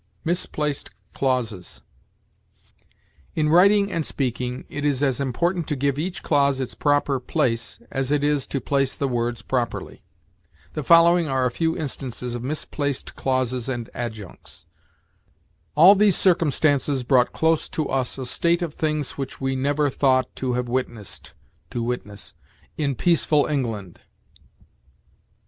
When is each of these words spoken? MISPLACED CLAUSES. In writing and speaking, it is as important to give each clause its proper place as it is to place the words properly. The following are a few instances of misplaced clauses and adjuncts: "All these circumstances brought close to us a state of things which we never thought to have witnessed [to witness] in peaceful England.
MISPLACED 0.25 0.89
CLAUSES. 1.13 1.83
In 3.35 3.49
writing 3.49 3.91
and 3.91 4.03
speaking, 4.03 4.65
it 4.67 4.83
is 4.83 5.03
as 5.03 5.21
important 5.21 5.67
to 5.67 5.75
give 5.75 5.99
each 5.99 6.23
clause 6.23 6.59
its 6.59 6.73
proper 6.73 7.19
place 7.19 7.77
as 7.91 8.09
it 8.09 8.23
is 8.23 8.47
to 8.47 8.59
place 8.59 8.95
the 8.95 9.07
words 9.07 9.43
properly. 9.43 10.01
The 10.73 10.81
following 10.81 11.27
are 11.27 11.45
a 11.45 11.51
few 11.51 11.77
instances 11.77 12.33
of 12.33 12.41
misplaced 12.43 13.15
clauses 13.15 13.69
and 13.69 13.91
adjuncts: 13.93 14.65
"All 15.75 15.93
these 15.93 16.17
circumstances 16.17 17.03
brought 17.03 17.31
close 17.31 17.69
to 17.69 17.87
us 17.87 18.17
a 18.17 18.25
state 18.25 18.63
of 18.63 18.73
things 18.73 19.19
which 19.19 19.39
we 19.39 19.55
never 19.55 19.91
thought 19.91 20.35
to 20.37 20.53
have 20.53 20.67
witnessed 20.67 21.35
[to 21.69 21.83
witness] 21.83 22.33
in 22.75 22.95
peaceful 22.95 23.45
England. 23.45 23.99